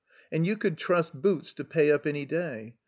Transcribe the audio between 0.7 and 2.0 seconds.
trust Boots to pay